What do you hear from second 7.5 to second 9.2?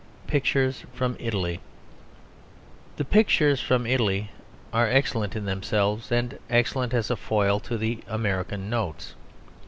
to the American Notes.